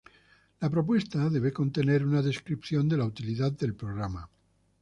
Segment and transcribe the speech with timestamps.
[0.61, 4.27] La propuesta debe contener una descripción de la utilidad del programa.